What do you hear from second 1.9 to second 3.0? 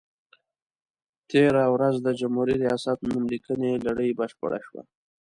د جمهوري ریاست